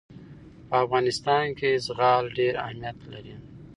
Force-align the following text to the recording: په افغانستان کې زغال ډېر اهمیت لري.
په 0.67 0.75
افغانستان 0.83 1.45
کې 1.59 1.69
زغال 1.85 2.23
ډېر 2.37 2.53
اهمیت 2.65 2.99
لري. 3.11 3.35